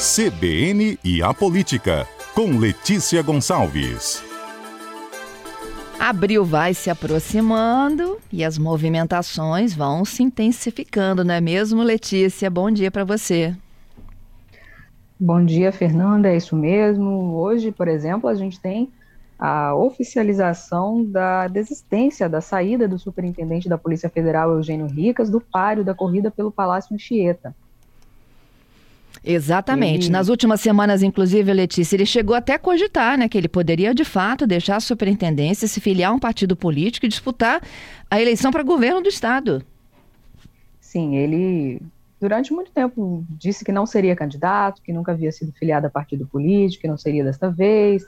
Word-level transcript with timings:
CBN 0.00 0.98
e 1.04 1.22
a 1.22 1.34
Política, 1.34 2.08
com 2.34 2.56
Letícia 2.56 3.22
Gonçalves. 3.22 4.24
Abril 5.98 6.42
vai 6.42 6.72
se 6.72 6.88
aproximando 6.88 8.18
e 8.32 8.42
as 8.42 8.56
movimentações 8.56 9.74
vão 9.74 10.02
se 10.06 10.22
intensificando, 10.22 11.22
não 11.22 11.34
é 11.34 11.40
mesmo, 11.42 11.82
Letícia? 11.82 12.48
Bom 12.48 12.70
dia 12.70 12.90
para 12.90 13.04
você. 13.04 13.54
Bom 15.18 15.44
dia, 15.44 15.70
Fernanda. 15.70 16.30
É 16.30 16.36
isso 16.38 16.56
mesmo. 16.56 17.34
Hoje, 17.34 17.70
por 17.70 17.86
exemplo, 17.86 18.26
a 18.26 18.34
gente 18.34 18.58
tem 18.58 18.90
a 19.38 19.74
oficialização 19.74 21.04
da 21.04 21.46
desistência 21.46 22.26
da 22.26 22.40
saída 22.40 22.88
do 22.88 22.98
superintendente 22.98 23.68
da 23.68 23.76
Polícia 23.76 24.08
Federal, 24.08 24.50
Eugênio 24.50 24.86
Ricas, 24.86 25.28
do 25.28 25.42
páreo 25.42 25.84
da 25.84 25.94
corrida 25.94 26.30
pelo 26.30 26.50
Palácio 26.50 26.94
Anchieta. 26.94 27.54
Exatamente. 29.22 30.10
Nas 30.10 30.28
últimas 30.28 30.60
semanas, 30.60 31.02
inclusive, 31.02 31.52
Letícia, 31.52 31.94
ele 31.96 32.06
chegou 32.06 32.34
até 32.34 32.54
a 32.54 32.58
cogitar 32.58 33.18
né, 33.18 33.28
que 33.28 33.36
ele 33.36 33.48
poderia, 33.48 33.94
de 33.94 34.04
fato, 34.04 34.46
deixar 34.46 34.76
a 34.76 34.80
superintendência, 34.80 35.68
se 35.68 35.80
filiar 35.80 36.10
a 36.10 36.14
um 36.14 36.18
partido 36.18 36.56
político 36.56 37.04
e 37.04 37.08
disputar 37.08 37.62
a 38.10 38.20
eleição 38.20 38.50
para 38.50 38.62
governo 38.62 39.02
do 39.02 39.08
Estado. 39.08 39.62
Sim, 40.80 41.16
ele, 41.16 41.82
durante 42.18 42.52
muito 42.52 42.72
tempo, 42.72 43.24
disse 43.28 43.64
que 43.64 43.70
não 43.70 43.84
seria 43.86 44.16
candidato, 44.16 44.82
que 44.82 44.92
nunca 44.92 45.12
havia 45.12 45.30
sido 45.30 45.52
filiado 45.52 45.86
a 45.86 45.90
partido 45.90 46.26
político, 46.26 46.82
que 46.82 46.88
não 46.88 46.96
seria 46.96 47.22
desta 47.22 47.50
vez. 47.50 48.06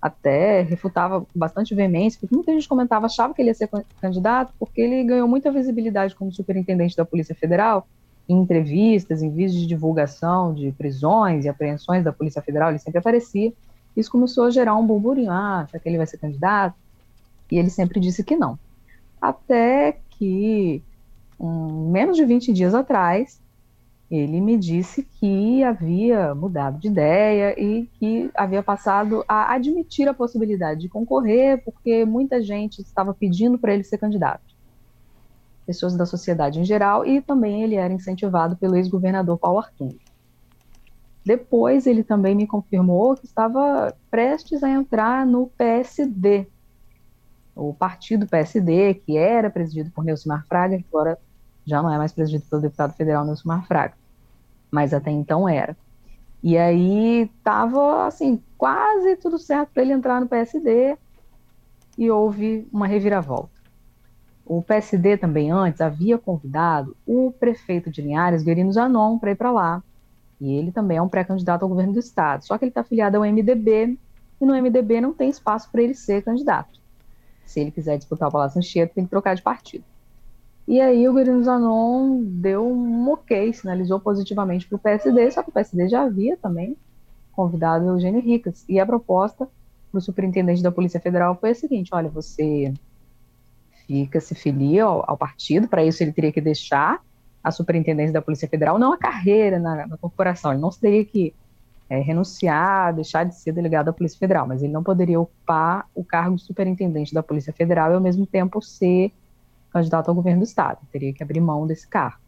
Até 0.00 0.62
refutava 0.62 1.26
bastante 1.34 1.74
veemência, 1.74 2.18
porque 2.20 2.34
muita 2.34 2.52
gente 2.52 2.68
comentava, 2.68 3.06
achava 3.06 3.34
que 3.34 3.40
ele 3.40 3.50
ia 3.50 3.54
ser 3.54 3.68
candidato, 4.00 4.52
porque 4.58 4.80
ele 4.80 5.04
ganhou 5.04 5.26
muita 5.26 5.50
visibilidade 5.50 6.14
como 6.14 6.32
superintendente 6.32 6.96
da 6.96 7.04
Polícia 7.04 7.34
Federal 7.34 7.86
em 8.30 8.42
entrevistas, 8.42 9.22
em 9.22 9.30
vídeos 9.30 9.54
de 9.54 9.66
divulgação 9.66 10.54
de 10.54 10.70
prisões 10.70 11.44
e 11.44 11.48
apreensões 11.48 12.04
da 12.04 12.12
Polícia 12.12 12.40
Federal, 12.40 12.70
ele 12.70 12.78
sempre 12.78 13.00
aparecia. 13.00 13.52
Isso 13.96 14.10
começou 14.10 14.44
a 14.44 14.50
gerar 14.50 14.76
um 14.76 14.86
burburinho, 14.86 15.32
ah, 15.32 15.66
será 15.68 15.82
que 15.82 15.88
ele 15.88 15.96
vai 15.96 16.06
ser 16.06 16.18
candidato? 16.18 16.76
E 17.50 17.58
ele 17.58 17.70
sempre 17.70 17.98
disse 17.98 18.22
que 18.22 18.36
não. 18.36 18.56
Até 19.20 19.98
que, 20.10 20.80
um, 21.40 21.90
menos 21.90 22.16
de 22.16 22.24
20 22.24 22.52
dias 22.52 22.72
atrás, 22.72 23.40
ele 24.08 24.40
me 24.40 24.56
disse 24.56 25.02
que 25.02 25.64
havia 25.64 26.32
mudado 26.32 26.78
de 26.78 26.86
ideia 26.86 27.60
e 27.60 27.88
que 27.98 28.30
havia 28.32 28.62
passado 28.62 29.24
a 29.26 29.52
admitir 29.52 30.08
a 30.08 30.14
possibilidade 30.14 30.82
de 30.82 30.88
concorrer, 30.88 31.64
porque 31.64 32.04
muita 32.04 32.40
gente 32.40 32.80
estava 32.80 33.12
pedindo 33.12 33.58
para 33.58 33.74
ele 33.74 33.82
ser 33.82 33.98
candidato 33.98 34.49
pessoas 35.70 35.96
da 35.96 36.04
sociedade 36.04 36.58
em 36.58 36.64
geral, 36.64 37.06
e 37.06 37.20
também 37.20 37.62
ele 37.62 37.76
era 37.76 37.92
incentivado 37.92 38.56
pelo 38.56 38.76
ex-governador 38.76 39.38
Paulo 39.38 39.60
Artung. 39.60 39.96
Depois 41.24 41.86
ele 41.86 42.02
também 42.02 42.34
me 42.34 42.46
confirmou 42.46 43.14
que 43.14 43.24
estava 43.24 43.94
prestes 44.10 44.64
a 44.64 44.68
entrar 44.68 45.24
no 45.24 45.46
PSD, 45.56 46.48
o 47.54 47.72
partido 47.72 48.26
PSD, 48.26 48.94
que 48.94 49.16
era 49.16 49.48
presidido 49.48 49.90
por 49.92 50.04
Nelson 50.04 50.40
Fraga, 50.48 50.78
que 50.78 50.86
agora 50.92 51.16
já 51.64 51.80
não 51.80 51.92
é 51.92 51.98
mais 51.98 52.12
presidido 52.12 52.44
pelo 52.50 52.62
deputado 52.62 52.94
federal 52.94 53.24
Nelson 53.24 53.62
Fraga, 53.62 53.94
mas 54.72 54.92
até 54.92 55.10
então 55.10 55.48
era. 55.48 55.76
E 56.42 56.58
aí 56.58 57.30
estava 57.36 58.06
assim, 58.06 58.42
quase 58.58 59.14
tudo 59.16 59.38
certo 59.38 59.70
para 59.72 59.82
ele 59.82 59.92
entrar 59.92 60.20
no 60.20 60.26
PSD 60.26 60.96
e 61.96 62.10
houve 62.10 62.66
uma 62.72 62.86
reviravolta. 62.86 63.59
O 64.52 64.60
PSD 64.60 65.16
também 65.16 65.52
antes 65.52 65.80
havia 65.80 66.18
convidado 66.18 66.96
o 67.06 67.32
prefeito 67.38 67.88
de 67.88 68.02
Linhares, 68.02 68.42
Guerino 68.42 68.72
Zanon, 68.72 69.16
para 69.16 69.30
ir 69.30 69.36
para 69.36 69.52
lá. 69.52 69.80
E 70.40 70.52
ele 70.52 70.72
também 70.72 70.96
é 70.96 71.02
um 71.02 71.08
pré-candidato 71.08 71.62
ao 71.62 71.68
governo 71.68 71.92
do 71.92 72.00
estado. 72.00 72.44
Só 72.44 72.58
que 72.58 72.64
ele 72.64 72.70
está 72.72 72.80
afiliado 72.80 73.16
ao 73.16 73.22
MDB 73.22 73.96
e 74.40 74.44
no 74.44 74.60
MDB 74.60 75.00
não 75.00 75.12
tem 75.12 75.30
espaço 75.30 75.70
para 75.70 75.80
ele 75.80 75.94
ser 75.94 76.24
candidato. 76.24 76.80
Se 77.46 77.60
ele 77.60 77.70
quiser 77.70 77.96
disputar 77.96 78.28
o 78.28 78.32
Palácio 78.32 78.58
Anchieta, 78.58 78.92
tem 78.92 79.04
que 79.04 79.10
trocar 79.10 79.36
de 79.36 79.42
partido. 79.42 79.84
E 80.66 80.80
aí 80.80 81.08
o 81.08 81.14
Guerino 81.14 81.44
Zanon 81.44 82.20
deu 82.20 82.66
um 82.66 83.08
ok, 83.08 83.52
sinalizou 83.52 84.00
positivamente 84.00 84.66
para 84.66 84.74
o 84.74 84.80
PSD, 84.80 85.30
só 85.30 85.44
que 85.44 85.50
o 85.50 85.52
PSD 85.52 85.88
já 85.88 86.02
havia 86.02 86.36
também 86.36 86.76
convidado 87.30 87.84
o 87.84 87.90
Eugênio 87.90 88.20
Ricas. 88.20 88.64
E 88.68 88.80
a 88.80 88.84
proposta 88.84 89.46
para 89.92 89.98
o 89.98 90.00
superintendente 90.00 90.60
da 90.60 90.72
Polícia 90.72 90.98
Federal 90.98 91.36
foi 91.36 91.50
a 91.50 91.54
seguinte: 91.54 91.90
olha, 91.92 92.08
você 92.08 92.74
se 94.20 94.34
filia 94.34 94.84
ao, 94.84 95.04
ao 95.08 95.16
partido, 95.16 95.68
para 95.68 95.84
isso 95.84 96.02
ele 96.02 96.12
teria 96.12 96.32
que 96.32 96.40
deixar 96.40 97.00
a 97.42 97.50
superintendência 97.50 98.12
da 98.12 98.22
Polícia 98.22 98.48
Federal, 98.48 98.78
não 98.78 98.92
a 98.92 98.98
carreira 98.98 99.58
na, 99.58 99.86
na 99.86 99.96
corporação, 99.96 100.52
ele 100.52 100.60
não 100.60 100.70
teria 100.70 101.04
que 101.04 101.34
é, 101.88 101.98
renunciar, 101.98 102.94
deixar 102.94 103.24
de 103.24 103.34
ser 103.34 103.52
delegado 103.52 103.86
da 103.86 103.92
Polícia 103.92 104.18
Federal, 104.18 104.46
mas 104.46 104.62
ele 104.62 104.72
não 104.72 104.82
poderia 104.82 105.18
ocupar 105.18 105.88
o 105.94 106.04
cargo 106.04 106.36
de 106.36 106.42
superintendente 106.42 107.12
da 107.12 107.22
Polícia 107.22 107.52
Federal 107.52 107.90
e 107.90 107.94
ao 107.94 108.00
mesmo 108.00 108.26
tempo 108.26 108.62
ser 108.62 109.12
candidato 109.72 110.08
ao 110.08 110.14
governo 110.14 110.40
do 110.40 110.44
Estado, 110.44 110.78
teria 110.92 111.12
que 111.12 111.22
abrir 111.22 111.40
mão 111.40 111.66
desse 111.66 111.88
cargo. 111.88 112.18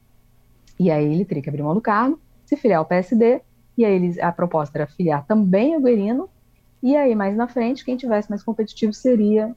E 0.79 0.91
aí 0.91 1.05
ele 1.05 1.25
teria 1.25 1.43
que 1.43 1.49
abrir 1.49 1.63
mão 1.63 1.75
do 1.75 1.81
cargo, 1.81 2.19
se 2.45 2.57
filiar 2.57 2.79
ao 2.79 2.85
PSD, 2.85 3.41
e 3.77 3.85
aí 3.85 3.95
eles, 3.95 4.19
a 4.19 4.33
proposta 4.33 4.79
era 4.79 4.87
filiar 4.87 5.25
também 5.27 5.77
o 5.77 5.81
Guerino, 5.81 6.29
e 6.83 6.97
aí 6.97 7.15
mais 7.15 7.37
na 7.37 7.47
frente, 7.47 7.85
quem 7.85 7.97
tivesse 7.97 8.29
mais 8.29 8.43
competitivo 8.43 8.93
seria 8.93 9.55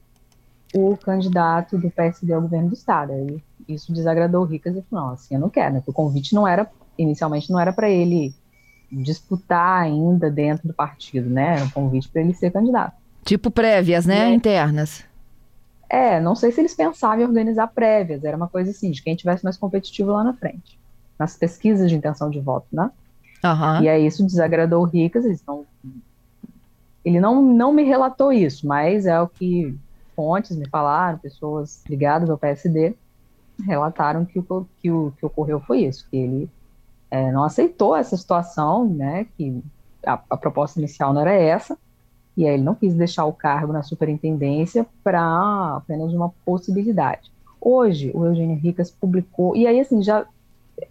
o 0.74 0.96
candidato 0.96 1.78
do 1.78 1.90
PSD 1.90 2.32
ao 2.32 2.42
governo 2.42 2.68
do 2.68 2.74
estado. 2.74 3.12
Aí 3.12 3.42
isso 3.68 3.92
desagradou 3.92 4.42
o 4.42 4.44
Ricas 4.44 4.76
e 4.76 4.82
falou, 4.82 5.06
não, 5.06 5.14
assim, 5.14 5.34
eu 5.34 5.40
não 5.40 5.50
quero, 5.50 5.74
né? 5.74 5.82
o 5.86 5.92
convite 5.92 6.34
não 6.34 6.46
era, 6.46 6.68
inicialmente 6.98 7.50
não 7.50 7.58
era 7.58 7.72
para 7.72 7.88
ele 7.88 8.34
disputar 8.90 9.82
ainda 9.82 10.30
dentro 10.30 10.68
do 10.68 10.74
partido, 10.74 11.28
né? 11.28 11.56
Era 11.56 11.64
um 11.64 11.70
convite 11.70 12.08
para 12.08 12.22
ele 12.22 12.34
ser 12.34 12.52
candidato. 12.52 12.94
Tipo 13.24 13.50
prévias, 13.50 14.06
né? 14.06 14.32
Internas. 14.32 15.04
É, 15.88 16.20
não 16.20 16.34
sei 16.34 16.52
se 16.52 16.60
eles 16.60 16.74
pensavam 16.74 17.20
em 17.20 17.26
organizar 17.26 17.68
prévias, 17.68 18.24
era 18.24 18.36
uma 18.36 18.48
coisa 18.48 18.70
assim, 18.70 18.90
de 18.90 19.02
quem 19.02 19.14
tivesse 19.14 19.44
mais 19.44 19.56
competitivo 19.56 20.12
lá 20.12 20.24
na 20.24 20.34
frente, 20.34 20.78
nas 21.18 21.36
pesquisas 21.36 21.88
de 21.88 21.96
intenção 21.96 22.28
de 22.28 22.40
voto, 22.40 22.66
né? 22.72 22.90
Uhum. 23.44 23.82
E 23.82 23.88
aí 23.88 24.06
isso 24.06 24.24
desagradou 24.24 24.82
o 24.82 24.86
Ricas, 24.86 25.24
eles 25.24 25.42
não, 25.46 25.64
ele 27.04 27.20
não, 27.20 27.40
não 27.40 27.72
me 27.72 27.84
relatou 27.84 28.32
isso, 28.32 28.66
mas 28.66 29.06
é 29.06 29.20
o 29.20 29.28
que 29.28 29.76
fontes 30.16 30.56
me 30.56 30.68
falaram, 30.68 31.18
pessoas 31.18 31.84
ligadas 31.88 32.28
ao 32.28 32.38
PSD, 32.38 32.96
relataram 33.64 34.24
que 34.24 34.38
o 34.38 34.66
que, 34.80 34.90
o, 34.90 35.12
que 35.16 35.26
ocorreu 35.26 35.60
foi 35.60 35.84
isso, 35.84 36.06
que 36.10 36.16
ele 36.16 36.50
é, 37.10 37.30
não 37.30 37.44
aceitou 37.44 37.94
essa 37.94 38.16
situação, 38.16 38.88
né, 38.88 39.26
que 39.36 39.62
a, 40.04 40.20
a, 40.30 40.36
proposta 40.36 40.80
inicial 40.80 41.12
não 41.12 41.20
era 41.20 41.32
essa, 41.32 41.78
e 42.36 42.46
aí 42.46 42.54
ele 42.54 42.62
não 42.62 42.74
quis 42.74 42.94
deixar 42.94 43.24
o 43.24 43.32
cargo 43.32 43.72
na 43.72 43.82
superintendência 43.82 44.86
para 45.04 45.76
apenas 45.76 46.12
uma 46.12 46.30
possibilidade. 46.44 47.30
Hoje, 47.60 48.10
o 48.14 48.24
Eugênio 48.26 48.56
Ricas 48.56 48.90
publicou, 48.90 49.56
e 49.56 49.66
aí, 49.66 49.80
assim, 49.80 50.02
já, 50.02 50.26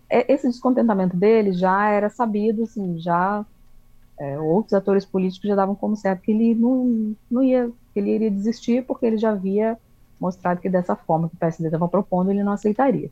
é, 0.09 0.31
esse 0.31 0.47
descontentamento 0.47 1.15
dele 1.15 1.53
já 1.53 1.89
era 1.89 2.09
sabido, 2.09 2.63
assim, 2.63 2.97
já 2.99 3.45
é, 4.17 4.39
outros 4.39 4.73
atores 4.73 5.05
políticos 5.05 5.49
já 5.49 5.55
davam 5.55 5.75
como 5.75 5.95
certo 5.95 6.21
que 6.21 6.31
ele 6.31 6.55
não, 6.55 7.15
não 7.29 7.43
ia 7.43 7.69
que 7.93 7.99
ele 7.99 8.11
iria 8.11 8.31
desistir 8.31 8.85
porque 8.85 9.05
ele 9.05 9.17
já 9.17 9.31
havia 9.31 9.77
mostrado 10.19 10.61
que 10.61 10.69
dessa 10.69 10.95
forma 10.95 11.29
que 11.29 11.35
o 11.35 11.39
PSD 11.39 11.67
estava 11.67 11.87
propondo 11.87 12.31
ele 12.31 12.43
não 12.43 12.53
aceitaria. 12.53 13.09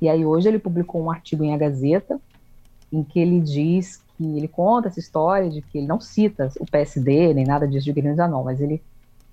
E 0.00 0.08
aí 0.08 0.24
hoje 0.24 0.48
ele 0.48 0.58
publicou 0.58 1.02
um 1.02 1.10
artigo 1.10 1.42
em 1.42 1.54
A 1.54 1.56
Gazeta 1.56 2.20
em 2.92 3.02
que 3.02 3.18
ele 3.18 3.40
diz 3.40 4.02
que 4.16 4.24
ele 4.36 4.48
conta 4.48 4.88
essa 4.88 5.00
história 5.00 5.50
de 5.50 5.60
que 5.60 5.78
ele 5.78 5.86
não 5.86 6.00
cita 6.00 6.50
o 6.60 6.66
PSD 6.66 7.34
nem 7.34 7.44
nada 7.44 7.66
disso 7.66 7.84
de 7.84 7.92
Guilherme 7.92 8.16
Zanon, 8.16 8.44
mas 8.44 8.60
ele 8.60 8.82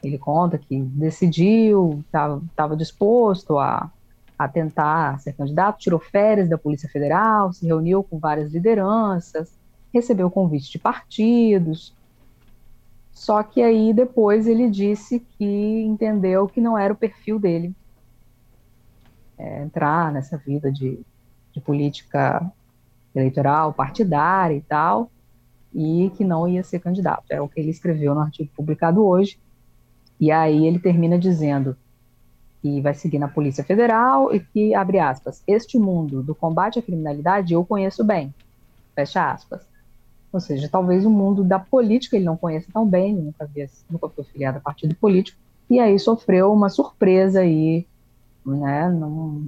ele 0.04 0.18
conta 0.18 0.58
que 0.58 0.80
decidiu, 0.80 2.04
estava 2.06 2.76
disposto 2.76 3.58
a, 3.58 3.90
a 4.38 4.48
tentar 4.48 5.20
ser 5.20 5.34
candidato, 5.34 5.80
tirou 5.80 6.00
férias 6.00 6.48
da 6.48 6.58
Polícia 6.58 6.88
Federal, 6.88 7.52
se 7.52 7.66
reuniu 7.66 8.04
com 8.04 8.20
várias 8.20 8.54
lideranças, 8.54 9.52
recebeu 9.96 10.30
convite 10.30 10.72
de 10.72 10.78
partidos, 10.78 11.96
só 13.12 13.42
que 13.42 13.62
aí 13.64 13.94
depois 13.94 14.46
ele 14.46 14.70
disse 14.70 15.20
que 15.20 15.82
entendeu 15.82 16.48
que 16.48 16.60
não 16.60 16.78
era 16.78 16.94
o 16.94 16.98
perfil 16.98 17.40
dele 17.40 17.74
é, 19.38 19.64
entrar 19.64 20.12
nessa 20.12 20.38
vida 20.38 20.72
de, 20.72 21.00
de 21.54 21.62
política 21.62 22.46
eleitoral, 23.16 23.74
partidária 23.74 24.56
e 24.56 24.62
tal, 24.62 25.10
e 25.74 26.12
que 26.16 26.26
não 26.26 26.48
ia 26.48 26.64
ser 26.64 26.80
candidato. 26.80 27.24
É 27.30 27.40
o 27.42 27.48
que 27.48 27.60
ele 27.60 27.70
escreveu 27.70 28.14
no 28.14 28.22
artigo 28.22 28.52
publicado 28.56 29.06
hoje. 29.06 29.40
E 30.20 30.30
aí 30.30 30.68
ele 30.68 30.80
termina 30.80 31.18
dizendo 31.18 31.78
que 32.62 32.82
vai 32.82 32.94
seguir 32.94 33.20
na 33.20 33.28
Polícia 33.28 33.64
Federal 33.64 34.34
e 34.34 34.40
que, 34.40 34.76
abre 34.76 35.00
aspas, 35.00 35.42
este 35.48 35.78
mundo 35.78 36.22
do 36.22 36.36
combate 36.36 36.80
à 36.80 36.82
criminalidade 36.82 37.54
eu 37.54 37.66
conheço 37.66 38.04
bem, 38.04 38.34
fecha 38.94 39.32
aspas. 39.32 39.75
Ou 40.36 40.42
seja, 40.42 40.68
talvez 40.68 41.06
o 41.06 41.10
mundo 41.10 41.46
da 41.46 41.58
política 41.58 42.18
ele 42.18 42.26
não 42.26 42.36
conheça 42.36 42.68
tão 42.74 42.86
bem, 42.86 43.16
nunca, 43.16 43.46
havia, 43.46 43.70
nunca 43.90 44.10
foi 44.10 44.26
filiado 44.26 44.58
a 44.58 44.60
partido 44.60 44.94
político, 44.94 45.40
e 45.70 45.80
aí 45.80 45.98
sofreu 45.98 46.52
uma 46.52 46.68
surpresa 46.68 47.40
aí, 47.40 47.88
né? 48.46 48.90
Não, 48.90 49.48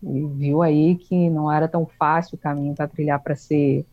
viu 0.00 0.62
aí 0.62 0.94
que 0.94 1.28
não 1.28 1.50
era 1.50 1.66
tão 1.66 1.84
fácil 1.98 2.36
o 2.36 2.38
caminho 2.38 2.72
para 2.72 2.86
trilhar 2.86 3.18
para 3.18 3.34
ser 3.34 3.84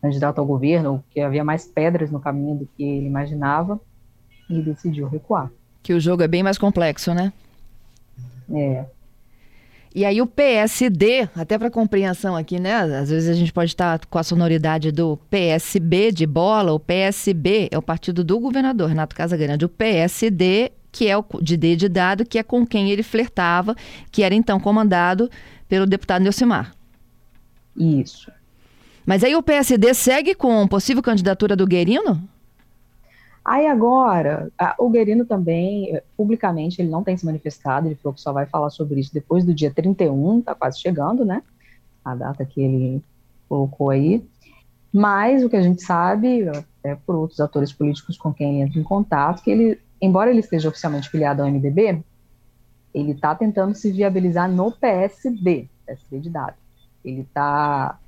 candidato 0.00 0.40
ao 0.40 0.44
governo, 0.44 1.04
que 1.12 1.20
havia 1.20 1.44
mais 1.44 1.64
pedras 1.64 2.10
no 2.10 2.18
caminho 2.18 2.56
do 2.56 2.68
que 2.76 2.82
ele 2.82 3.06
imaginava, 3.06 3.80
e 4.50 4.60
decidiu 4.60 5.06
recuar. 5.06 5.48
Que 5.80 5.94
o 5.94 6.00
jogo 6.00 6.24
é 6.24 6.28
bem 6.28 6.42
mais 6.42 6.58
complexo, 6.58 7.14
né? 7.14 7.32
É. 8.52 8.84
E 9.94 10.04
aí 10.06 10.22
o 10.22 10.26
PSD, 10.26 11.28
até 11.36 11.58
para 11.58 11.70
compreensão 11.70 12.34
aqui, 12.34 12.58
né? 12.58 12.74
Às 12.74 13.10
vezes 13.10 13.28
a 13.28 13.34
gente 13.34 13.52
pode 13.52 13.70
estar 13.70 14.04
com 14.06 14.18
a 14.18 14.22
sonoridade 14.22 14.90
do 14.90 15.18
PSB 15.28 16.10
de 16.12 16.26
bola. 16.26 16.72
O 16.72 16.80
PSB 16.80 17.68
é 17.70 17.76
o 17.76 17.82
partido 17.82 18.24
do 18.24 18.40
governador 18.40 18.88
Renato 18.88 19.14
Casagrande. 19.14 19.66
O 19.66 19.68
PSD, 19.68 20.72
que 20.90 21.08
é 21.08 21.16
o 21.16 21.24
de 21.42 21.56
D 21.58 21.76
de 21.76 21.88
dado, 21.88 22.24
que 22.24 22.38
é 22.38 22.42
com 22.42 22.66
quem 22.66 22.90
ele 22.90 23.02
flertava, 23.02 23.76
que 24.10 24.22
era 24.22 24.34
então 24.34 24.58
comandado 24.58 25.30
pelo 25.68 25.86
deputado 25.86 26.22
Neucimar. 26.22 26.74
Isso. 27.76 28.30
Mas 29.04 29.22
aí 29.24 29.34
o 29.36 29.42
PSD 29.42 29.92
segue 29.92 30.34
com 30.34 30.66
possível 30.66 31.02
candidatura 31.02 31.54
do 31.54 31.66
Guerino? 31.66 32.26
Aí 33.44 33.66
agora, 33.66 34.50
o 34.78 34.88
Guerino 34.88 35.24
também, 35.24 35.96
eh, 35.96 36.02
publicamente, 36.16 36.80
ele 36.80 36.88
não 36.88 37.02
tem 37.02 37.16
se 37.16 37.26
manifestado, 37.26 37.88
ele 37.88 37.96
falou 37.96 38.14
que 38.14 38.20
só 38.20 38.32
vai 38.32 38.46
falar 38.46 38.70
sobre 38.70 39.00
isso 39.00 39.12
depois 39.12 39.44
do 39.44 39.52
dia 39.52 39.70
31, 39.70 40.42
tá 40.42 40.54
quase 40.54 40.80
chegando, 40.80 41.24
né? 41.24 41.42
A 42.04 42.14
data 42.14 42.44
que 42.44 42.60
ele 42.60 43.02
colocou 43.48 43.90
aí. 43.90 44.24
Mas 44.92 45.42
o 45.42 45.48
que 45.48 45.56
a 45.56 45.62
gente 45.62 45.82
sabe, 45.82 46.48
até 46.48 46.94
por 46.94 47.16
outros 47.16 47.40
atores 47.40 47.72
políticos 47.72 48.16
com 48.16 48.32
quem 48.32 48.60
ele 48.60 48.68
entra 48.68 48.78
em 48.78 48.84
contato, 48.84 49.42
que 49.42 49.50
ele, 49.50 49.80
embora 50.00 50.30
ele 50.30 50.40
esteja 50.40 50.68
oficialmente 50.68 51.08
filiado 51.08 51.42
ao 51.42 51.48
MDB, 51.48 52.00
ele 52.94 53.12
está 53.12 53.34
tentando 53.34 53.74
se 53.74 53.90
viabilizar 53.90 54.48
no 54.48 54.70
PSD, 54.70 55.66
PSD 55.86 56.20
de 56.20 56.30
dados. 56.30 56.60
Ele 57.04 57.22
está 57.22 57.98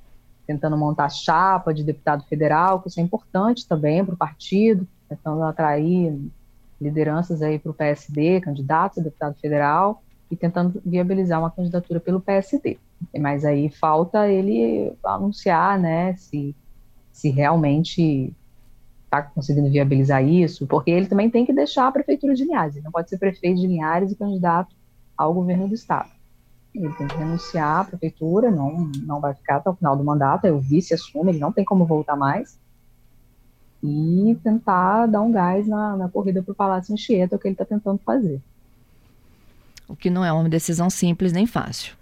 tentando 0.47 0.77
montar 0.77 1.09
chapa 1.09 1.73
de 1.73 1.83
deputado 1.83 2.23
federal, 2.25 2.79
que 2.79 2.87
isso 2.87 2.99
é 2.99 3.03
importante 3.03 3.67
também 3.67 4.05
para 4.05 4.13
o 4.13 4.17
partido, 4.17 4.87
tentando 5.07 5.43
atrair 5.43 6.19
lideranças 6.79 7.41
aí 7.41 7.57
para 7.57 7.71
o 7.71 7.73
PSD, 7.73 8.41
candidatos 8.41 8.97
a 8.97 9.01
deputado 9.01 9.35
federal, 9.39 10.01
e 10.29 10.35
tentando 10.35 10.81
viabilizar 10.85 11.39
uma 11.39 11.51
candidatura 11.51 11.99
pelo 11.99 12.19
PSD. 12.19 12.77
Mas 13.19 13.45
aí 13.45 13.69
falta 13.69 14.27
ele 14.27 14.93
anunciar, 15.03 15.79
né, 15.79 16.15
se, 16.15 16.55
se 17.11 17.29
realmente 17.29 18.33
está 19.03 19.21
conseguindo 19.21 19.69
viabilizar 19.69 20.25
isso, 20.25 20.65
porque 20.67 20.91
ele 20.91 21.07
também 21.07 21.29
tem 21.29 21.45
que 21.45 21.53
deixar 21.53 21.87
a 21.87 21.91
prefeitura 21.91 22.33
de 22.33 22.43
Linhares, 22.43 22.75
ele 22.75 22.85
não 22.85 22.91
pode 22.91 23.09
ser 23.09 23.17
prefeito 23.17 23.61
de 23.61 23.67
Linhares 23.67 24.11
e 24.11 24.15
candidato 24.15 24.75
ao 25.17 25.33
governo 25.33 25.67
do 25.67 25.73
estado. 25.73 26.09
Ele 26.73 26.91
tem 26.95 27.07
que 27.07 27.15
renunciar 27.15 27.81
à 27.81 27.83
prefeitura, 27.85 28.51
não, 28.51 28.91
não 29.03 29.21
vai 29.21 29.33
ficar 29.33 29.57
até 29.57 29.69
o 29.69 29.75
final 29.75 29.95
do 29.95 30.03
mandato, 30.03 30.45
aí 30.45 30.51
o 30.51 30.59
vice 30.59 30.93
assume, 30.93 31.31
ele 31.31 31.39
não 31.39 31.51
tem 31.51 31.63
como 31.63 31.85
voltar 31.85 32.17
mais, 32.17 32.59
e 33.87 34.35
tentar 34.43 35.05
dar 35.07 35.21
um 35.21 35.31
gás 35.31 35.67
na, 35.67 35.95
na 35.95 36.09
corrida 36.09 36.41
para 36.41 36.51
o 36.51 36.55
Palácio 36.55 36.93
Anchieta, 36.93 37.35
o 37.35 37.39
que 37.39 37.47
ele 37.47 37.53
está 37.53 37.65
tentando 37.65 37.99
fazer. 37.99 38.41
O 39.87 39.95
que 39.95 40.09
não 40.09 40.25
é 40.25 40.31
uma 40.31 40.49
decisão 40.49 40.89
simples 40.89 41.31
nem 41.31 41.45
fácil. 41.45 41.95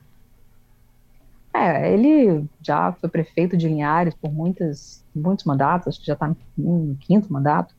É, 1.54 1.94
ele 1.94 2.46
já 2.62 2.92
foi 2.94 3.10
prefeito 3.10 3.56
de 3.56 3.68
Linhares 3.68 4.16
por 4.16 4.34
muitas, 4.34 5.04
muitos 5.16 5.46
mandatos, 5.46 5.90
acho 5.90 6.00
que 6.00 6.08
já 6.08 6.14
está 6.14 6.36
no 6.58 6.98
quinto 7.00 7.32
mandato. 7.32 7.76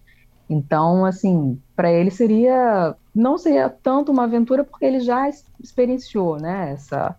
Então, 0.48 1.04
assim, 1.04 1.60
para 1.74 1.90
ele 1.90 2.10
seria 2.10 2.94
não 3.14 3.38
seria 3.38 3.68
tanto 3.68 4.12
uma 4.12 4.24
aventura 4.24 4.64
porque 4.64 4.84
ele 4.84 5.00
já 5.00 5.28
experienciou, 5.60 6.38
né, 6.38 6.72
essa 6.72 7.16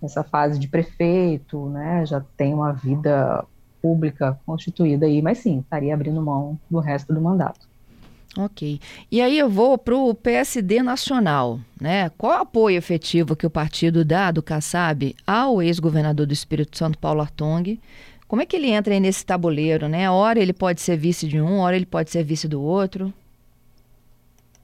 essa 0.00 0.22
fase 0.22 0.60
de 0.60 0.68
prefeito, 0.68 1.68
né, 1.70 2.06
já 2.06 2.20
tem 2.36 2.54
uma 2.54 2.72
vida 2.72 3.44
pública 3.88 4.38
constituída 4.44 5.06
aí, 5.06 5.22
mas 5.22 5.38
sim, 5.38 5.60
estaria 5.60 5.94
abrindo 5.94 6.20
mão 6.20 6.58
do 6.70 6.78
resto 6.78 7.14
do 7.14 7.22
mandato. 7.22 7.66
Ok. 8.36 8.78
E 9.10 9.22
aí 9.22 9.38
eu 9.38 9.48
vou 9.48 9.78
para 9.78 9.96
o 9.96 10.14
PSD 10.14 10.82
Nacional, 10.82 11.58
né? 11.80 12.10
Qual 12.10 12.32
o 12.32 12.42
apoio 12.42 12.76
efetivo 12.76 13.34
que 13.34 13.46
o 13.46 13.50
partido 13.50 14.04
dá 14.04 14.30
do 14.30 14.42
Kassab 14.42 15.16
ao 15.26 15.62
ex-governador 15.62 16.26
do 16.26 16.34
Espírito 16.34 16.76
Santo, 16.76 16.98
Paulo 16.98 17.22
Artung? 17.22 17.80
Como 18.28 18.42
é 18.42 18.46
que 18.46 18.56
ele 18.56 18.68
entra 18.70 18.92
aí 18.92 19.00
nesse 19.00 19.24
tabuleiro, 19.24 19.88
né? 19.88 20.10
Hora 20.10 20.38
ele 20.38 20.52
pode 20.52 20.82
ser 20.82 20.98
vice 20.98 21.26
de 21.26 21.40
um, 21.40 21.60
hora 21.60 21.74
ele 21.74 21.86
pode 21.86 22.10
ser 22.10 22.22
vice 22.22 22.46
do 22.46 22.60
outro. 22.60 23.10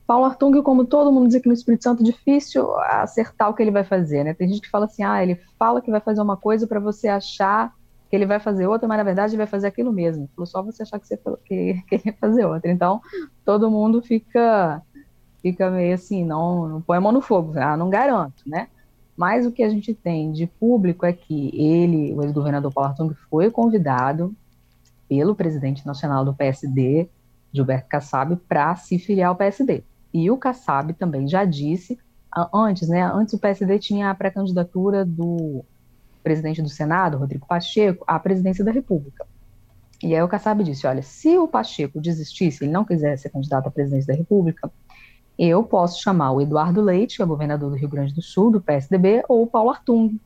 Paulo 0.07 0.27
Artung, 0.27 0.63
como 0.63 0.85
todo 0.85 1.11
mundo 1.11 1.29
diz 1.29 1.37
aqui 1.37 1.49
no 1.49 1.55
Espírito 1.55 1.83
Santo, 1.83 2.05
difícil 2.05 2.79
acertar 2.79 3.49
o 3.49 3.55
que 3.55 3.63
ele 3.63 3.71
vai 3.71 3.85
fazer, 3.85 4.23
né? 4.23 4.35
Tem 4.35 4.47
gente 4.47 4.61
que 4.61 4.71
fala 4.71 4.85
assim, 4.85 5.03
ah, 5.03 5.23
ele 5.23 5.41
fala 5.59 5.81
que 5.81 5.91
vai 5.91 6.01
fazer 6.01 6.21
uma 6.21 6.37
coisa 6.37 6.67
para 6.67 6.79
você 6.79 7.09
achar 7.09 7.73
que 8.09 8.17
ele 8.17 8.27
vai 8.27 8.39
fazer 8.39 8.67
outra, 8.67 8.87
mas 8.87 8.99
na 8.99 9.05
verdade 9.05 9.33
ele 9.33 9.39
vai 9.39 9.47
fazer 9.47 9.67
aquilo 9.67 9.93
mesmo. 9.93 10.29
Falou 10.35 10.47
só 10.47 10.63
você 10.63 10.83
achar 10.83 10.99
que 10.99 11.07
você 11.07 11.17
que, 11.45 11.83
que 11.89 11.95
ele 11.95 12.03
ia 12.07 12.13
fazer 12.15 12.45
outra. 12.45 12.71
Então, 12.71 13.01
todo 13.45 13.71
mundo 13.71 14.03
fica 14.03 14.83
fica 15.43 15.71
meio 15.71 15.95
assim, 15.95 16.25
não, 16.25 16.67
não 16.67 16.81
põe 16.81 16.97
a 16.97 17.01
mão 17.03 17.13
no 17.13 17.21
fogo, 17.21 17.53
ah, 17.59 17.77
não 17.77 17.91
garanto, 17.91 18.43
né? 18.47 18.69
Mas 19.15 19.45
o 19.45 19.53
que 19.53 19.63
a 19.63 19.69
gente 19.69 19.93
tem 19.95 20.33
de 20.33 20.47
público 20.47 21.05
é 21.05 21.13
que 21.13 21.51
ele, 21.55 22.15
o 22.15 22.23
ex-governador 22.23 22.73
Paulo 22.73 22.91
Artung, 22.91 23.15
foi 23.29 23.51
convidado 23.51 24.35
pelo 25.07 25.35
presidente 25.35 25.87
nacional 25.87 26.25
do 26.25 26.35
PSD, 26.35 27.11
Gilberto 27.53 27.89
Kassab, 27.89 28.37
para 28.49 28.75
se 28.77 28.99
filiar 28.99 29.29
ao 29.29 29.37
PSD. 29.37 29.85
E 30.13 30.31
o 30.31 30.39
Kassab 30.39 30.95
também 30.95 31.29
já 31.29 31.45
disse, 31.45 31.99
antes, 32.53 32.89
né, 32.89 33.05
antes 33.05 33.35
o 33.35 33.39
PSD 33.39 33.79
tinha 33.79 34.11
a 34.11 34.15
pré-candidatura 34.15 35.05
do 35.05 35.65
presidente 36.25 36.63
do 36.63 36.69
Senado, 36.69 37.19
Rodrigo 37.19 37.47
Pacheco, 37.47 38.03
à 38.09 38.19
presidência 38.19 38.65
da 38.65 38.73
República. 38.73 39.27
E 40.03 40.15
aí 40.15 40.23
o 40.23 40.29
Kassab 40.29 40.65
disse, 40.65 40.87
olha, 40.87 41.03
se 41.03 41.39
o 41.39 41.47
Pacheco 41.47 42.01
desistisse, 42.01 42.65
ele 42.65 42.73
não 42.73 42.85
quiser 42.85 43.17
ser 43.17 43.29
candidato 43.29 43.69
à 43.69 43.71
presidência 43.71 44.13
da 44.13 44.19
República, 44.19 44.71
eu 45.39 45.63
posso 45.63 46.03
chamar 46.03 46.33
o 46.33 46.41
Eduardo 46.41 46.81
Leite, 46.81 47.17
que 47.17 47.23
é 47.23 47.27
governador 47.27 47.71
do 47.71 47.77
Rio 47.77 47.89
Grande 47.89 48.15
do 48.15 48.23
Sul, 48.23 48.51
do 48.51 48.61
PSDB, 48.61 49.23
ou 49.29 49.43
o 49.43 49.47
Paulo 49.47 49.71
Artung, 49.71 50.19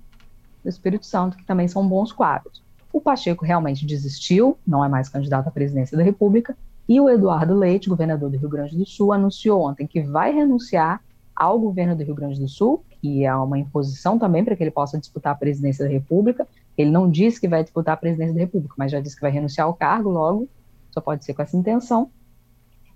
do 0.62 0.68
Espírito 0.68 1.04
Santo, 1.04 1.36
que 1.36 1.44
também 1.44 1.66
são 1.66 1.86
bons 1.86 2.12
quadros. 2.12 2.62
O 2.92 3.00
Pacheco 3.00 3.44
realmente 3.44 3.84
desistiu, 3.84 4.56
não 4.66 4.84
é 4.84 4.88
mais 4.88 5.08
candidato 5.08 5.48
à 5.48 5.50
presidência 5.50 5.96
da 5.96 6.04
República, 6.04 6.56
e 6.88 7.00
o 7.00 7.08
Eduardo 7.08 7.54
Leite, 7.54 7.88
governador 7.88 8.30
do 8.30 8.38
Rio 8.38 8.48
Grande 8.48 8.76
do 8.76 8.86
Sul, 8.86 9.12
anunciou 9.12 9.62
ontem 9.62 9.86
que 9.86 10.00
vai 10.00 10.32
renunciar 10.32 11.02
ao 11.38 11.58
governo 11.58 11.94
do 11.94 12.02
Rio 12.02 12.16
Grande 12.16 12.40
do 12.40 12.48
Sul 12.48 12.84
que 13.00 13.24
há 13.24 13.40
uma 13.40 13.58
imposição 13.58 14.18
também 14.18 14.44
para 14.44 14.56
que 14.56 14.62
ele 14.62 14.72
possa 14.72 14.98
disputar 14.98 15.32
a 15.32 15.36
presidência 15.36 15.84
da 15.84 15.90
República. 15.90 16.46
Ele 16.76 16.90
não 16.90 17.08
disse 17.08 17.40
que 17.40 17.46
vai 17.46 17.62
disputar 17.62 17.94
a 17.94 17.96
presidência 17.96 18.34
da 18.34 18.40
República, 18.40 18.74
mas 18.76 18.90
já 18.90 19.00
disse 19.00 19.14
que 19.14 19.22
vai 19.22 19.30
renunciar 19.30 19.66
ao 19.66 19.74
cargo 19.74 20.10
logo, 20.10 20.48
só 20.90 21.00
pode 21.00 21.24
ser 21.24 21.34
com 21.34 21.42
essa 21.42 21.56
intenção. 21.56 22.10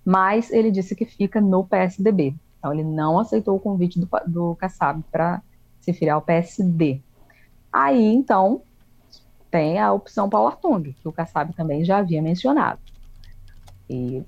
Mas 0.04 0.50
ele 0.50 0.72
disse 0.72 0.96
que 0.96 1.04
fica 1.04 1.40
no 1.40 1.64
PSDB. 1.64 2.34
Então 2.58 2.72
ele 2.72 2.82
não 2.82 3.18
aceitou 3.18 3.56
o 3.56 3.61
convite 3.61 4.00
do, 4.00 4.08
do 4.26 4.56
Kassab 4.56 5.02
para 5.11 5.40
se 5.80 5.92
filiar 5.92 6.16
ao 6.16 6.22
PSD. 6.22 7.00
Aí, 7.72 8.12
então, 8.12 8.62
tem 9.50 9.78
a 9.78 9.92
opção 9.92 10.28
Paulo 10.28 10.49
Artung, 10.49 10.92
que 10.92 11.08
o 11.08 11.12
Kassab 11.12 11.54
também 11.54 11.84
já 11.84 11.99
havia 11.99 12.20
mencionado. 12.20 12.80
E 13.88 14.25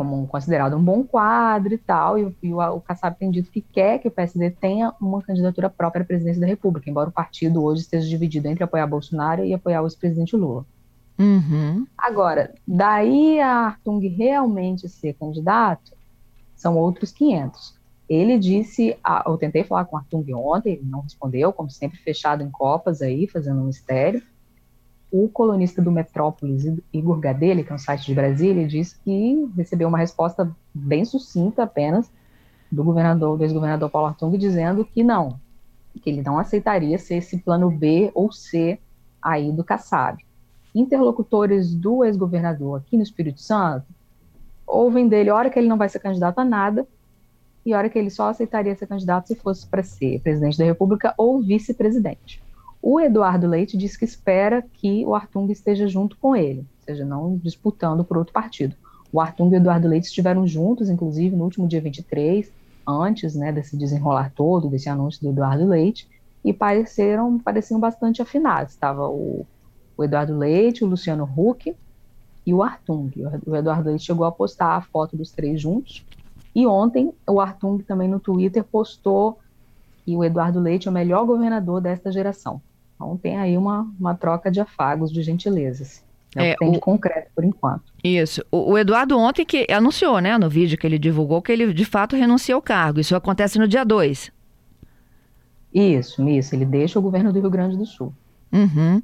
como 0.00 0.26
considerado 0.26 0.78
um 0.78 0.82
bom 0.82 1.04
quadro 1.04 1.74
e 1.74 1.76
tal, 1.76 2.18
e, 2.18 2.34
e 2.42 2.54
o, 2.54 2.58
o 2.58 2.80
Kassab 2.80 3.18
tem 3.18 3.30
dito 3.30 3.50
que 3.50 3.60
quer 3.60 3.98
que 3.98 4.08
o 4.08 4.10
PSD 4.10 4.50
tenha 4.50 4.94
uma 4.98 5.20
candidatura 5.20 5.68
própria 5.68 6.00
à 6.00 6.06
presidência 6.06 6.40
da 6.40 6.46
República, 6.46 6.88
embora 6.88 7.10
o 7.10 7.12
partido 7.12 7.62
hoje 7.62 7.82
esteja 7.82 8.08
dividido 8.08 8.48
entre 8.48 8.64
apoiar 8.64 8.86
Bolsonaro 8.86 9.44
e 9.44 9.52
apoiar 9.52 9.82
o 9.82 9.86
ex-presidente 9.86 10.34
Lula. 10.34 10.64
Uhum. 11.18 11.86
Agora, 11.98 12.54
daí 12.66 13.40
a 13.40 13.66
Artung 13.66 14.00
realmente 14.08 14.88
ser 14.88 15.12
candidato, 15.12 15.92
são 16.56 16.78
outros 16.78 17.12
500. 17.12 17.78
Ele 18.08 18.38
disse, 18.38 18.96
ah, 19.04 19.22
eu 19.26 19.36
tentei 19.36 19.64
falar 19.64 19.84
com 19.84 19.96
o 19.96 19.98
Artung 19.98 20.32
ontem, 20.32 20.72
ele 20.72 20.86
não 20.86 21.00
respondeu, 21.00 21.52
como 21.52 21.68
sempre, 21.68 21.98
fechado 21.98 22.42
em 22.42 22.50
copas 22.50 23.02
aí, 23.02 23.28
fazendo 23.28 23.60
um 23.60 23.66
mistério 23.66 24.22
o 25.10 25.28
colunista 25.28 25.82
do 25.82 25.90
Metrópolis, 25.90 26.64
Igor 26.92 27.18
Gadelha, 27.18 27.64
que 27.64 27.72
é 27.72 27.74
um 27.74 27.78
site 27.78 28.06
de 28.06 28.14
Brasília, 28.14 28.66
disse 28.66 28.98
que 29.00 29.50
recebeu 29.56 29.88
uma 29.88 29.98
resposta 29.98 30.50
bem 30.72 31.04
sucinta 31.04 31.64
apenas 31.64 32.10
do 32.70 32.84
governador, 32.84 33.36
do 33.36 33.44
ex-governador 33.44 33.90
Paulo 33.90 34.08
Artung, 34.08 34.36
dizendo 34.38 34.84
que 34.84 35.02
não, 35.02 35.40
que 36.00 36.10
ele 36.10 36.22
não 36.22 36.38
aceitaria 36.38 36.96
ser 36.98 37.16
esse 37.16 37.38
plano 37.38 37.70
B 37.70 38.10
ou 38.14 38.30
C 38.30 38.78
aí 39.20 39.50
do 39.50 39.64
Kassab. 39.64 40.24
Interlocutores 40.72 41.74
do 41.74 42.04
ex-governador 42.04 42.78
aqui 42.78 42.96
no 42.96 43.02
Espírito 43.02 43.40
Santo 43.40 43.86
ouvem 44.64 45.08
dele 45.08 45.30
hora 45.30 45.50
que 45.50 45.58
ele 45.58 45.68
não 45.68 45.76
vai 45.76 45.88
ser 45.88 45.98
candidato 45.98 46.38
a 46.38 46.44
nada 46.44 46.86
e 47.66 47.74
hora 47.74 47.90
que 47.90 47.98
ele 47.98 48.10
só 48.10 48.28
aceitaria 48.28 48.76
ser 48.76 48.86
candidato 48.86 49.26
se 49.26 49.34
fosse 49.34 49.66
para 49.66 49.82
ser 49.82 50.20
presidente 50.20 50.56
da 50.56 50.64
República 50.64 51.12
ou 51.18 51.42
vice-presidente. 51.42 52.40
O 52.82 52.98
Eduardo 52.98 53.46
Leite 53.46 53.76
diz 53.76 53.96
que 53.96 54.04
espera 54.04 54.62
que 54.72 55.04
o 55.04 55.14
Artung 55.14 55.50
esteja 55.52 55.86
junto 55.86 56.16
com 56.16 56.34
ele, 56.34 56.60
ou 56.60 56.84
seja, 56.84 57.04
não 57.04 57.36
disputando 57.36 58.02
por 58.02 58.16
outro 58.16 58.32
partido. 58.32 58.74
O 59.12 59.20
Artung 59.20 59.52
e 59.52 59.56
o 59.56 59.60
Eduardo 59.60 59.86
Leite 59.86 60.06
estiveram 60.06 60.46
juntos, 60.46 60.88
inclusive, 60.88 61.36
no 61.36 61.44
último 61.44 61.68
dia 61.68 61.80
23, 61.80 62.50
antes 62.88 63.34
né, 63.34 63.52
desse 63.52 63.76
desenrolar 63.76 64.32
todo, 64.34 64.68
desse 64.68 64.88
anúncio 64.88 65.20
do 65.20 65.28
Eduardo 65.28 65.66
Leite, 65.66 66.08
e 66.42 66.52
pareceram, 66.52 67.38
pareciam 67.38 67.78
bastante 67.78 68.22
afinados. 68.22 68.72
Estava 68.72 69.08
o, 69.08 69.46
o 69.96 70.04
Eduardo 70.04 70.36
Leite, 70.36 70.82
o 70.82 70.86
Luciano 70.86 71.28
Huck 71.36 71.74
e 72.46 72.54
o 72.54 72.62
Artung. 72.62 73.10
O 73.46 73.54
Eduardo 73.54 73.90
Leite 73.90 74.04
chegou 74.04 74.24
a 74.24 74.32
postar 74.32 74.76
a 74.76 74.80
foto 74.80 75.16
dos 75.16 75.32
três 75.32 75.60
juntos. 75.60 76.06
E 76.54 76.66
ontem 76.66 77.12
o 77.28 77.40
Artung 77.40 77.82
também 77.82 78.08
no 78.08 78.18
Twitter 78.18 78.64
postou 78.64 79.38
que 80.04 80.16
o 80.16 80.24
Eduardo 80.24 80.58
Leite 80.58 80.88
é 80.88 80.90
o 80.90 80.94
melhor 80.94 81.26
governador 81.26 81.80
desta 81.80 82.10
geração. 82.10 82.60
Então 83.00 83.16
tem 83.16 83.38
aí 83.38 83.56
uma, 83.56 83.90
uma 83.98 84.14
troca 84.14 84.50
de 84.50 84.60
afagos, 84.60 85.10
de 85.10 85.22
gentilezas. 85.22 86.04
É, 86.36 86.50
é 86.50 86.50
o 86.50 86.52
que 86.52 86.58
tem 86.58 86.72
de 86.72 86.78
concreto 86.78 87.30
por 87.34 87.42
enquanto. 87.42 87.84
Isso. 88.04 88.44
O, 88.52 88.72
o, 88.72 88.78
Eduardo 88.78 89.18
ontem 89.18 89.44
que 89.44 89.66
anunciou, 89.72 90.20
né, 90.20 90.36
no 90.36 90.50
vídeo 90.50 90.76
que 90.76 90.86
ele 90.86 90.98
divulgou, 90.98 91.40
que 91.40 91.50
ele 91.50 91.72
de 91.72 91.84
fato 91.86 92.14
renuncia 92.14 92.54
ao 92.54 92.60
cargo. 92.60 93.00
Isso 93.00 93.16
acontece 93.16 93.58
no 93.58 93.66
dia 93.66 93.84
2. 93.84 94.30
Isso, 95.72 96.28
isso. 96.28 96.54
Ele 96.54 96.66
deixa 96.66 96.98
o 96.98 97.02
governo 97.02 97.32
do 97.32 97.40
Rio 97.40 97.48
Grande 97.48 97.76
do 97.78 97.86
Sul. 97.86 98.12
Uhum. 98.52 99.00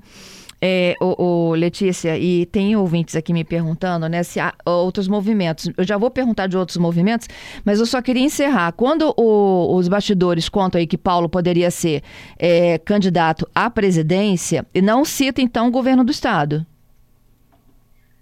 É, 0.60 0.94
o, 1.00 1.50
o, 1.50 1.54
Letícia, 1.54 2.18
e 2.18 2.46
tem 2.46 2.74
ouvintes 2.76 3.14
aqui 3.14 3.32
me 3.32 3.44
perguntando 3.44 4.08
né, 4.08 4.22
se 4.22 4.40
há 4.40 4.54
outros 4.64 5.06
movimentos. 5.06 5.70
Eu 5.76 5.84
já 5.84 5.98
vou 5.98 6.10
perguntar 6.10 6.46
de 6.46 6.56
outros 6.56 6.78
movimentos, 6.78 7.28
mas 7.64 7.78
eu 7.78 7.86
só 7.86 8.00
queria 8.00 8.22
encerrar. 8.22 8.72
Quando 8.72 9.14
o, 9.18 9.76
os 9.76 9.86
bastidores 9.86 10.48
contam 10.48 10.78
aí 10.78 10.86
que 10.86 10.96
Paulo 10.96 11.28
poderia 11.28 11.70
ser 11.70 12.02
é, 12.38 12.78
candidato 12.78 13.46
à 13.54 13.68
presidência, 13.68 14.64
e 14.74 14.80
não 14.80 15.04
cita 15.04 15.42
então 15.42 15.68
o 15.68 15.70
governo 15.70 16.02
do 16.02 16.10
Estado. 16.10 16.66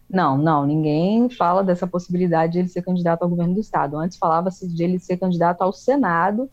Não, 0.09 0.39
não, 0.39 0.65
ninguém 0.65 1.29
fala 1.29 1.65
dessa 1.65 1.87
possibilidade 1.87 2.53
de 2.53 2.59
ele 2.61 2.69
ser 2.69 2.83
candidato 2.83 3.23
ao 3.23 3.29
governo 3.29 3.55
do 3.55 3.61
Estado. 3.61 3.97
Antes 3.97 4.17
falava-se 4.17 4.69
de 4.69 4.85
ele 4.85 4.99
ser 4.99 5.17
candidato 5.17 5.63
ao 5.63 5.73
Senado, 5.73 6.49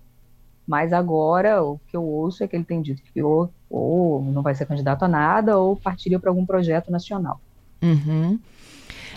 mas 0.66 0.94
agora 0.94 1.64
o 1.64 1.80
que 1.88 1.96
eu 1.96 2.04
ouço 2.04 2.44
é 2.44 2.48
que 2.48 2.56
ele 2.56 2.64
tem 2.64 2.82
dito 2.82 3.04
que 3.04 3.22
ou, 3.72 4.22
não 4.24 4.42
vai 4.42 4.54
ser 4.54 4.66
candidato 4.66 5.04
a 5.04 5.08
nada 5.08 5.58
ou 5.58 5.76
partiria 5.76 6.20
para 6.20 6.30
algum 6.30 6.46
projeto 6.46 6.92
nacional. 6.92 7.40
Uhum. 7.82 8.38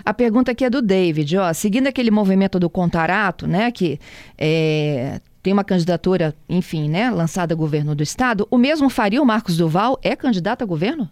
A 0.05 0.15
pergunta 0.15 0.53
aqui 0.53 0.65
é 0.65 0.71
do 0.71 0.81
David, 0.81 1.37
ó, 1.37 1.53
seguindo 1.53 1.87
aquele 1.87 2.11
movimento 2.11 2.59
do 2.59 2.71
Contarato, 2.71 3.47
né, 3.47 3.71
que 3.71 3.99
é, 4.39 5.21
tem 5.43 5.53
uma 5.53 5.65
candidatura, 5.65 6.35
enfim, 6.49 6.89
né, 6.89 7.11
lançada 7.11 7.55
a 7.55 7.57
governo 7.57 7.95
do 7.95 8.03
estado, 8.03 8.47
o 8.51 8.59
mesmo 8.59 8.89
faria 8.89 9.23
o 9.23 9.27
Marcos 9.27 9.57
Duval? 9.57 9.99
É 10.03 10.17
candidato 10.17 10.63
a 10.63 10.67
governo? 10.67 11.09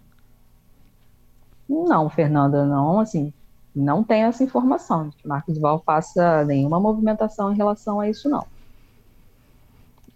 Não, 1.69 2.09
Fernanda, 2.09 2.65
não, 2.65 2.99
assim, 2.99 3.33
não 3.75 4.03
tem 4.03 4.23
essa 4.23 4.43
informação 4.43 5.09
de 5.09 5.17
que 5.17 5.27
Marcos 5.27 5.55
Duval 5.55 5.81
faça 5.85 6.43
nenhuma 6.45 6.79
movimentação 6.79 7.53
em 7.53 7.55
relação 7.55 7.99
a 7.99 8.09
isso, 8.09 8.29
não. 8.29 8.45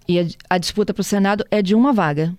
E 0.08 0.20
a, 0.20 0.26
a 0.50 0.58
disputa 0.58 0.94
para 0.94 1.02
o 1.02 1.04
Senado 1.04 1.46
é 1.50 1.62
de 1.62 1.74
uma 1.74 1.92
vaga. 1.92 2.34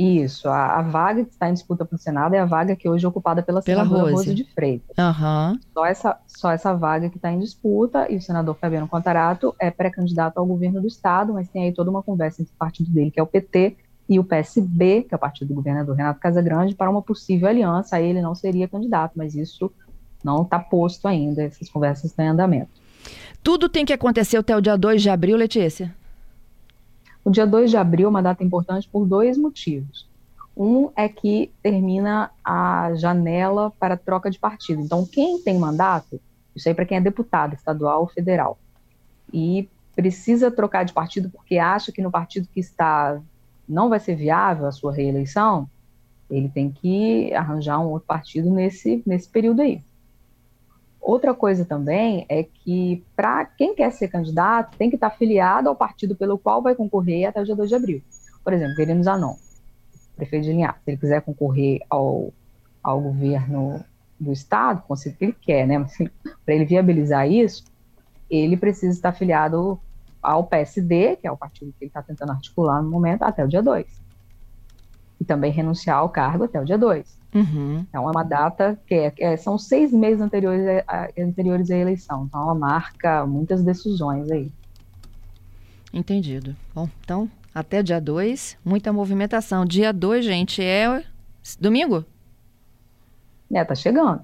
Isso, 0.00 0.48
a, 0.48 0.78
a, 0.78 0.82
vaga 0.82 1.24
que 1.26 1.30
está 1.30 1.50
em 1.50 1.52
disputa 1.52 1.84
para 1.84 1.94
o 1.94 1.98
Senado 1.98 2.34
é 2.34 2.38
a 2.38 2.46
vaga 2.46 2.74
que 2.74 2.88
hoje 2.88 3.04
é 3.04 3.08
ocupada 3.08 3.42
pela, 3.42 3.60
pela 3.60 3.82
senadora 3.82 4.12
Rose. 4.12 4.30
Rose 4.30 4.34
de 4.34 4.44
Freitas. 4.44 4.96
Uhum. 4.96 5.60
Só, 5.74 5.84
essa, 5.84 6.18
só 6.26 6.50
essa 6.50 6.72
vaga 6.72 7.10
que 7.10 7.16
está 7.16 7.30
em 7.30 7.38
disputa, 7.38 8.10
e 8.10 8.16
o 8.16 8.22
senador 8.22 8.54
Fabiano 8.54 8.88
Contarato 8.88 9.54
é 9.60 9.70
pré-candidato 9.70 10.38
ao 10.38 10.46
governo 10.46 10.80
do 10.80 10.86
Estado, 10.86 11.34
mas 11.34 11.50
tem 11.50 11.64
aí 11.64 11.72
toda 11.74 11.90
uma 11.90 12.02
conversa 12.02 12.40
entre 12.40 12.54
o 12.54 12.56
partido 12.56 12.90
dele, 12.90 13.10
que 13.10 13.20
é 13.20 13.22
o 13.22 13.26
PT, 13.26 13.76
e 14.08 14.18
o 14.18 14.24
PSB, 14.24 15.02
que 15.02 15.14
é 15.14 15.16
o 15.16 15.20
partido 15.20 15.48
do 15.48 15.54
governador 15.54 15.94
Renato 15.94 16.18
Casagrande, 16.18 16.74
para 16.74 16.88
uma 16.88 17.02
possível 17.02 17.46
aliança. 17.46 17.96
Aí 17.96 18.08
ele 18.08 18.22
não 18.22 18.34
seria 18.34 18.66
candidato, 18.66 19.12
mas 19.16 19.34
isso 19.34 19.70
não 20.24 20.42
está 20.42 20.58
posto 20.58 21.06
ainda, 21.06 21.42
essas 21.42 21.68
conversas 21.68 22.06
estão 22.06 22.24
em 22.24 22.28
andamento. 22.28 22.70
Tudo 23.42 23.68
tem 23.68 23.84
que 23.84 23.92
acontecer 23.92 24.38
até 24.38 24.56
o 24.56 24.62
dia 24.62 24.78
2 24.78 25.02
de 25.02 25.10
abril, 25.10 25.36
Letícia? 25.36 25.94
O 27.30 27.32
dia 27.32 27.46
2 27.46 27.70
de 27.70 27.76
abril 27.76 28.06
é 28.06 28.10
uma 28.10 28.24
data 28.24 28.42
importante 28.42 28.88
por 28.88 29.06
dois 29.06 29.38
motivos. 29.38 30.10
Um 30.56 30.90
é 30.96 31.08
que 31.08 31.52
termina 31.62 32.32
a 32.44 32.92
janela 32.96 33.70
para 33.78 33.96
troca 33.96 34.28
de 34.28 34.36
partido. 34.36 34.82
Então, 34.82 35.06
quem 35.06 35.40
tem 35.40 35.56
mandato, 35.56 36.20
isso 36.56 36.68
aí 36.68 36.74
para 36.74 36.84
quem 36.84 36.98
é 36.98 37.00
deputado 37.00 37.54
estadual 37.54 38.00
ou 38.00 38.08
federal, 38.08 38.58
e 39.32 39.68
precisa 39.94 40.50
trocar 40.50 40.82
de 40.82 40.92
partido 40.92 41.30
porque 41.30 41.56
acha 41.56 41.92
que 41.92 42.02
no 42.02 42.10
partido 42.10 42.48
que 42.52 42.58
está 42.58 43.20
não 43.68 43.88
vai 43.88 44.00
ser 44.00 44.16
viável 44.16 44.66
a 44.66 44.72
sua 44.72 44.92
reeleição, 44.92 45.70
ele 46.28 46.48
tem 46.48 46.68
que 46.68 47.32
arranjar 47.32 47.78
um 47.78 47.90
outro 47.90 48.08
partido 48.08 48.50
nesse, 48.50 49.04
nesse 49.06 49.28
período 49.28 49.62
aí. 49.62 49.80
Outra 51.00 51.32
coisa 51.34 51.64
também 51.64 52.26
é 52.28 52.42
que, 52.42 53.02
para 53.16 53.44
quem 53.44 53.74
quer 53.74 53.90
ser 53.90 54.08
candidato, 54.08 54.76
tem 54.76 54.90
que 54.90 54.96
estar 54.96 55.06
afiliado 55.06 55.68
ao 55.68 55.74
partido 55.74 56.14
pelo 56.14 56.38
qual 56.38 56.60
vai 56.60 56.74
concorrer 56.74 57.28
até 57.28 57.40
o 57.40 57.44
dia 57.44 57.56
2 57.56 57.68
de 57.68 57.74
abril. 57.74 58.02
Por 58.44 58.52
exemplo, 58.52 58.76
Querido 58.76 59.02
Zanon, 59.02 59.34
prefeito 60.16 60.44
de 60.44 60.52
Linhares, 60.52 60.80
se 60.84 60.90
ele 60.90 60.98
quiser 60.98 61.22
concorrer 61.22 61.80
ao, 61.88 62.32
ao 62.82 63.00
governo 63.00 63.82
do 64.18 64.32
Estado, 64.32 64.82
consigo 64.82 65.16
que 65.16 65.24
ele 65.24 65.36
quer, 65.40 65.66
né? 65.66 65.78
Mas 65.78 65.96
para 66.44 66.54
ele 66.54 66.66
viabilizar 66.66 67.30
isso, 67.30 67.64
ele 68.30 68.56
precisa 68.56 68.92
estar 68.92 69.08
afiliado 69.08 69.80
ao 70.22 70.44
PSD, 70.44 71.16
que 71.16 71.26
é 71.26 71.32
o 71.32 71.36
partido 71.36 71.72
que 71.78 71.84
ele 71.84 71.88
está 71.88 72.02
tentando 72.02 72.32
articular 72.32 72.82
no 72.82 72.90
momento, 72.90 73.22
até 73.22 73.42
o 73.42 73.48
dia 73.48 73.62
2. 73.62 73.86
E 75.20 75.24
também 75.24 75.52
renunciar 75.52 75.98
ao 75.98 76.08
cargo 76.08 76.44
até 76.44 76.60
o 76.60 76.64
dia 76.64 76.78
2. 76.78 77.18
Uhum. 77.34 77.84
Então, 77.88 78.08
é 78.08 78.10
uma 78.10 78.24
data 78.24 78.78
que 78.86 78.94
é, 78.94 79.12
é, 79.18 79.36
são 79.36 79.58
seis 79.58 79.92
meses 79.92 80.20
anteriores, 80.20 80.82
a, 80.88 81.08
anteriores 81.18 81.70
à 81.70 81.76
eleição. 81.76 82.24
Então, 82.24 82.42
ela 82.42 82.54
marca 82.54 83.26
muitas 83.26 83.62
decisões 83.62 84.30
aí. 84.30 84.50
Entendido. 85.92 86.56
Bom, 86.74 86.88
então, 87.04 87.30
até 87.54 87.82
dia 87.82 88.00
2, 88.00 88.56
muita 88.64 88.92
movimentação. 88.92 89.64
Dia 89.64 89.92
2, 89.92 90.24
gente, 90.24 90.62
é 90.62 91.04
domingo? 91.60 92.04
É, 93.52 93.64
tá 93.64 93.74
chegando. 93.74 94.22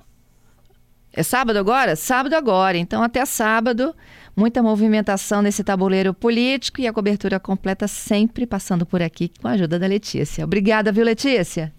É 1.13 1.23
sábado 1.23 1.59
agora? 1.59 1.97
Sábado 1.97 2.35
agora. 2.35 2.77
Então, 2.77 3.03
até 3.03 3.25
sábado, 3.25 3.95
muita 4.37 4.63
movimentação 4.63 5.41
nesse 5.41 5.65
tabuleiro 5.65 6.13
político 6.13 6.81
e 6.81 6.87
a 6.87 6.93
cobertura 6.93 7.41
completa 7.41 7.89
sempre 7.89 8.47
passando 8.47 8.85
por 8.85 9.01
aqui 9.01 9.33
com 9.41 9.49
a 9.49 9.53
ajuda 9.53 9.79
da 9.79 9.87
Letícia. 9.87 10.45
Obrigada, 10.45 10.93
viu, 10.93 11.05
Letícia? 11.05 11.73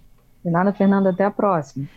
De 0.43 0.51
nada, 0.51 0.73
Fernanda. 0.73 1.11
Até 1.11 1.25
a 1.25 1.31
próxima. 1.31 1.87